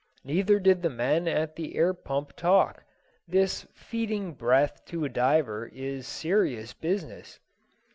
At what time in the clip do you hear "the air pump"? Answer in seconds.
1.55-2.35